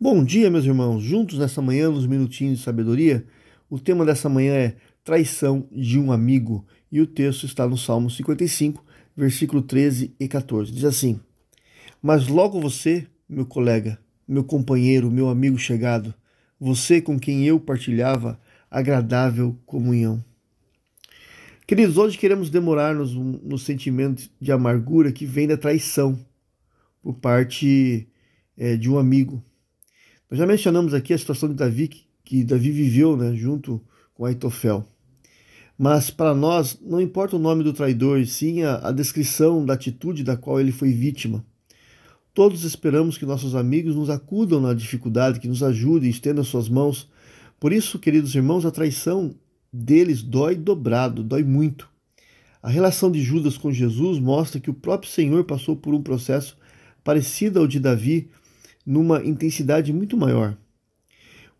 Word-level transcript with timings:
Bom 0.00 0.22
dia, 0.22 0.48
meus 0.48 0.64
irmãos. 0.64 1.02
Juntos 1.02 1.40
nessa 1.40 1.60
manhã, 1.60 1.90
nos 1.90 2.06
minutinhos 2.06 2.58
de 2.58 2.64
sabedoria, 2.64 3.26
o 3.68 3.80
tema 3.80 4.04
dessa 4.04 4.28
manhã 4.28 4.54
é 4.54 4.76
traição 5.02 5.66
de 5.72 5.98
um 5.98 6.12
amigo 6.12 6.64
e 6.90 7.00
o 7.00 7.06
texto 7.06 7.46
está 7.46 7.66
no 7.66 7.76
Salmo 7.76 8.08
55, 8.08 8.84
versículo 9.16 9.60
13 9.60 10.14
e 10.20 10.28
14. 10.28 10.70
Diz 10.70 10.84
assim: 10.84 11.18
Mas 12.00 12.28
logo 12.28 12.60
você, 12.60 13.08
meu 13.28 13.44
colega, 13.44 13.98
meu 14.26 14.44
companheiro, 14.44 15.10
meu 15.10 15.28
amigo 15.28 15.58
chegado, 15.58 16.14
você 16.60 17.00
com 17.00 17.18
quem 17.18 17.44
eu 17.44 17.58
partilhava 17.58 18.40
agradável 18.70 19.58
comunhão. 19.66 20.24
Queridos, 21.66 21.96
hoje 21.96 22.16
queremos 22.16 22.50
demorar-nos 22.50 23.14
no 23.14 23.58
sentimento 23.58 24.30
de 24.40 24.52
amargura 24.52 25.10
que 25.10 25.26
vem 25.26 25.48
da 25.48 25.56
traição 25.56 26.16
por 27.02 27.14
parte 27.14 28.08
é, 28.56 28.76
de 28.76 28.88
um 28.88 28.96
amigo. 28.96 29.42
Nós 30.30 30.38
já 30.38 30.46
mencionamos 30.46 30.92
aqui 30.92 31.14
a 31.14 31.18
situação 31.18 31.48
de 31.48 31.54
Davi, 31.54 31.88
que, 32.24 32.44
Davi 32.44 32.70
viveu 32.70 33.16
né, 33.16 33.34
junto 33.34 33.80
com 34.14 34.26
Aitofel. 34.26 34.86
Mas 35.78 36.10
para 36.10 36.34
nós, 36.34 36.78
não 36.82 37.00
importa 37.00 37.36
o 37.36 37.38
nome 37.38 37.64
do 37.64 37.72
traidor, 37.72 38.24
sim 38.26 38.62
a, 38.62 38.88
a 38.88 38.92
descrição 38.92 39.64
da 39.64 39.74
atitude 39.74 40.22
da 40.24 40.36
qual 40.36 40.60
ele 40.60 40.72
foi 40.72 40.92
vítima. 40.92 41.44
Todos 42.34 42.62
esperamos 42.64 43.16
que 43.16 43.24
nossos 43.24 43.54
amigos 43.54 43.96
nos 43.96 44.10
acudam 44.10 44.60
na 44.60 44.74
dificuldade, 44.74 45.40
que 45.40 45.48
nos 45.48 45.62
ajudem, 45.62 46.10
estendam 46.10 46.44
suas 46.44 46.68
mãos. 46.68 47.08
Por 47.58 47.72
isso, 47.72 47.98
queridos 47.98 48.34
irmãos, 48.34 48.66
a 48.66 48.70
traição 48.70 49.34
deles 49.72 50.22
dói 50.22 50.56
dobrado, 50.56 51.22
dói 51.22 51.42
muito. 51.42 51.88
A 52.62 52.68
relação 52.68 53.10
de 53.10 53.22
Judas 53.22 53.56
com 53.56 53.72
Jesus 53.72 54.18
mostra 54.18 54.60
que 54.60 54.70
o 54.70 54.74
próprio 54.74 55.10
Senhor 55.10 55.44
passou 55.44 55.74
por 55.74 55.94
um 55.94 56.02
processo 56.02 56.56
parecido 57.02 57.60
ao 57.60 57.66
de 57.66 57.80
Davi 57.80 58.28
numa 58.88 59.22
intensidade 59.22 59.92
muito 59.92 60.16
maior. 60.16 60.56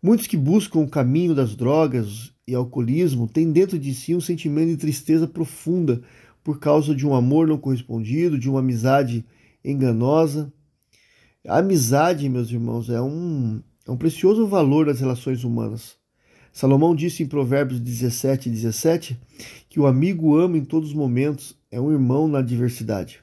Muitos 0.01 0.25
que 0.25 0.35
buscam 0.35 0.79
o 0.79 0.89
caminho 0.89 1.35
das 1.35 1.55
drogas 1.55 2.33
e 2.47 2.55
alcoolismo 2.55 3.27
têm 3.27 3.51
dentro 3.51 3.77
de 3.77 3.93
si 3.93 4.15
um 4.15 4.19
sentimento 4.19 4.69
de 4.69 4.77
tristeza 4.77 5.27
profunda 5.27 6.01
por 6.43 6.59
causa 6.59 6.95
de 6.95 7.05
um 7.05 7.13
amor 7.13 7.47
não 7.47 7.59
correspondido, 7.59 8.39
de 8.39 8.49
uma 8.49 8.61
amizade 8.61 9.23
enganosa. 9.63 10.51
A 11.47 11.59
amizade, 11.59 12.27
meus 12.27 12.49
irmãos, 12.49 12.89
é 12.89 12.99
um, 12.99 13.61
é 13.87 13.91
um 13.91 13.97
precioso 13.97 14.47
valor 14.47 14.87
das 14.87 14.99
relações 14.99 15.43
humanas. 15.43 15.97
Salomão 16.51 16.95
disse 16.95 17.21
em 17.21 17.27
Provérbios 17.27 17.79
17, 17.79 18.49
17 18.49 19.19
que 19.69 19.79
o 19.79 19.85
amigo 19.85 20.35
ama 20.35 20.57
em 20.57 20.65
todos 20.65 20.89
os 20.89 20.95
momentos, 20.95 21.55
é 21.69 21.79
um 21.79 21.91
irmão 21.91 22.27
na 22.27 22.39
adversidade. 22.39 23.19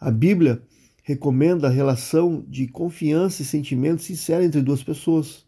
A 0.00 0.08
Bíblia 0.08 0.62
recomenda 1.08 1.68
a 1.68 1.70
relação 1.70 2.44
de 2.46 2.68
confiança 2.68 3.40
e 3.40 3.44
sentimento 3.46 4.02
sincero 4.02 4.44
entre 4.44 4.60
duas 4.60 4.82
pessoas. 4.82 5.46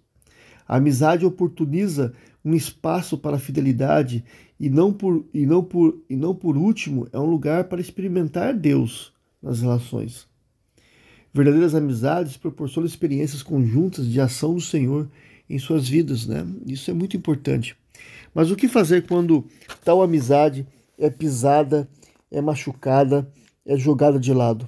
A 0.66 0.76
amizade 0.78 1.26
oportuniza 1.26 2.14
um 2.42 2.54
espaço 2.54 3.18
para 3.18 3.36
a 3.36 3.38
fidelidade 3.38 4.24
e 4.58 4.70
não 4.70 4.90
por, 4.90 5.22
e 5.34 5.44
não 5.44 5.62
por, 5.62 6.00
e 6.08 6.16
não 6.16 6.34
por 6.34 6.56
último 6.56 7.06
é 7.12 7.18
um 7.18 7.26
lugar 7.26 7.64
para 7.64 7.78
experimentar 7.78 8.54
Deus 8.54 9.12
nas 9.42 9.60
relações. 9.60 10.26
Verdadeiras 11.30 11.74
amizades 11.74 12.38
proporcionam 12.38 12.86
experiências 12.86 13.42
conjuntas 13.42 14.06
de 14.06 14.18
ação 14.18 14.54
do 14.54 14.62
Senhor 14.62 15.10
em 15.46 15.58
suas 15.58 15.86
vidas, 15.86 16.26
né? 16.26 16.46
Isso 16.64 16.90
é 16.90 16.94
muito 16.94 17.18
importante. 17.18 17.76
Mas 18.34 18.50
o 18.50 18.56
que 18.56 18.66
fazer 18.66 19.06
quando 19.06 19.44
tal 19.84 20.00
amizade 20.00 20.66
é 20.96 21.10
pisada, 21.10 21.86
é 22.30 22.40
machucada, 22.40 23.30
é 23.66 23.76
jogada 23.76 24.18
de 24.18 24.32
lado? 24.32 24.66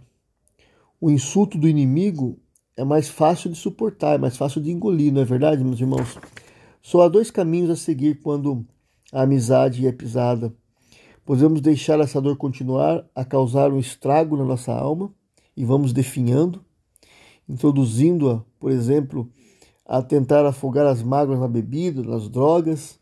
O 1.03 1.11
insulto 1.11 1.59
do 1.59 1.69
inimigo 1.69 2.39
é 2.77 2.85
mais 2.85 3.09
fácil 3.09 3.51
de 3.51 3.59
suportar, 3.59 4.15
é 4.15 4.19
mais 4.19 4.37
fácil 4.37 4.61
de 4.61 4.71
engolir, 4.71 5.13
não 5.13 5.21
é 5.21 5.25
verdade, 5.25 5.65
meus 5.65 5.81
irmãos? 5.81 6.17
Só 6.81 7.03
há 7.03 7.09
dois 7.09 7.29
caminhos 7.29 7.71
a 7.71 7.75
seguir 7.75 8.21
quando 8.21 8.65
a 9.13 9.23
amizade 9.23 9.85
é 9.85 9.91
pisada. 9.91 10.55
Podemos 11.25 11.61
deixar 11.61 11.99
essa 11.99 12.21
dor 12.21 12.37
continuar 12.37 13.05
a 13.17 13.25
causar 13.25 13.73
um 13.73 13.81
estrago 13.81 14.37
na 14.37 14.45
nossa 14.45 14.73
alma 14.73 15.13
e 15.57 15.65
vamos 15.65 15.93
definhando, 15.93 16.65
introduzindo-a, 17.49 18.45
por 18.61 18.71
exemplo, 18.71 19.29
a 19.85 20.01
tentar 20.03 20.47
afogar 20.47 20.87
as 20.87 21.03
mágoas 21.03 21.41
na 21.41 21.49
bebida, 21.49 22.01
nas 22.05 22.29
drogas. 22.29 22.97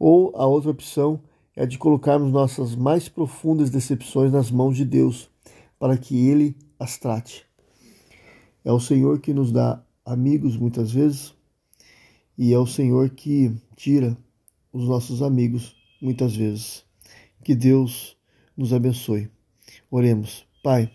Ou 0.00 0.32
a 0.34 0.46
outra 0.46 0.72
opção 0.72 1.20
é 1.54 1.64
de 1.64 1.78
colocarmos 1.78 2.32
nossas 2.32 2.74
mais 2.74 3.08
profundas 3.08 3.70
decepções 3.70 4.32
nas 4.32 4.50
mãos 4.50 4.76
de 4.76 4.84
Deus, 4.84 5.30
para 5.78 5.96
que 5.96 6.28
Ele 6.28 6.56
as 6.78 6.98
trate. 6.98 7.44
É 8.64 8.72
o 8.72 8.80
Senhor 8.80 9.20
que 9.20 9.32
nos 9.32 9.52
dá 9.52 9.82
amigos 10.04 10.56
muitas 10.56 10.92
vezes 10.92 11.34
e 12.36 12.52
é 12.52 12.58
o 12.58 12.66
Senhor 12.66 13.10
que 13.10 13.52
tira 13.76 14.16
os 14.72 14.88
nossos 14.88 15.22
amigos 15.22 15.74
muitas 16.00 16.36
vezes. 16.36 16.84
Que 17.42 17.54
Deus 17.54 18.16
nos 18.56 18.72
abençoe. 18.72 19.30
Oremos. 19.90 20.46
Pai, 20.62 20.90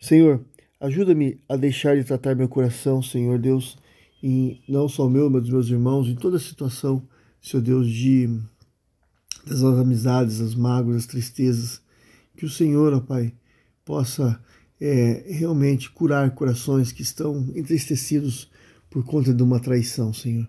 Senhor, 0.00 0.44
ajuda-me 0.80 1.40
a 1.48 1.56
deixar 1.56 1.96
de 1.96 2.04
tratar 2.04 2.34
meu 2.34 2.48
coração, 2.48 3.02
Senhor 3.02 3.38
Deus, 3.38 3.76
e 4.22 4.62
não 4.68 4.88
só 4.88 5.08
meu, 5.08 5.28
mas 5.28 5.42
dos 5.42 5.50
meus 5.50 5.68
irmãos, 5.68 6.08
em 6.08 6.14
toda 6.14 6.36
a 6.36 6.40
situação, 6.40 7.06
Senhor 7.40 7.62
Deus, 7.62 7.88
de 7.88 8.28
das 9.46 9.62
amizades, 9.62 10.40
as 10.40 10.54
mágoas, 10.54 10.96
as 10.96 11.06
tristezas. 11.06 11.80
Que 12.36 12.44
o 12.44 12.50
Senhor, 12.50 12.92
ó 12.92 13.00
Pai, 13.00 13.32
possa 13.84 14.42
é, 14.80 15.24
realmente 15.28 15.90
curar 15.90 16.30
corações 16.32 16.92
que 16.92 17.02
estão 17.02 17.50
entristecidos 17.54 18.50
por 18.90 19.04
conta 19.04 19.32
de 19.32 19.42
uma 19.42 19.60
traição, 19.60 20.12
Senhor. 20.12 20.48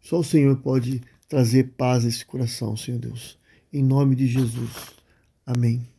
Só 0.00 0.20
o 0.20 0.24
Senhor 0.24 0.56
pode 0.56 1.02
trazer 1.28 1.74
paz 1.76 2.04
a 2.04 2.08
esse 2.08 2.24
coração, 2.24 2.76
Senhor 2.76 2.98
Deus. 2.98 3.38
Em 3.72 3.82
nome 3.82 4.16
de 4.16 4.26
Jesus. 4.26 4.70
Amém. 5.44 5.97